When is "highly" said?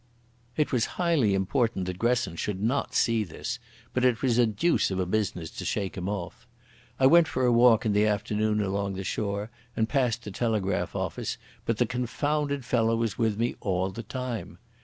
0.97-1.35